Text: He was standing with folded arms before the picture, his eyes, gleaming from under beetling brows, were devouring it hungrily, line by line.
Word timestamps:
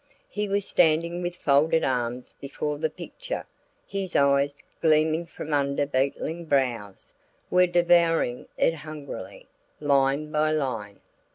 He 0.31 0.47
was 0.47 0.67
standing 0.67 1.21
with 1.21 1.35
folded 1.35 1.83
arms 1.83 2.33
before 2.41 2.79
the 2.79 2.89
picture, 2.89 3.45
his 3.85 4.15
eyes, 4.15 4.55
gleaming 4.81 5.27
from 5.27 5.53
under 5.53 5.85
beetling 5.85 6.45
brows, 6.45 7.13
were 7.51 7.67
devouring 7.67 8.47
it 8.57 8.73
hungrily, 8.73 9.47
line 9.79 10.31
by 10.31 10.53
line. 10.53 11.01